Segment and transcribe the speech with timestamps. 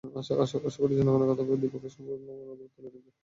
[0.43, 3.09] আশা করি, জনগণের কথা ভেবে দুই পক্ষই অবিলম্বে অবরোধ তুলে নেবে।